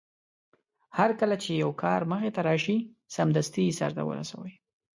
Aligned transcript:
هرکله 0.97 1.35
چې 1.43 1.51
يو 1.63 1.71
کار 1.83 2.01
مخې 2.11 2.29
ته 2.35 2.41
راشي 2.47 2.77
سمدستي 3.15 3.61
يې 3.67 3.73
سرته 3.79 4.01
ورسوي. 4.09 4.53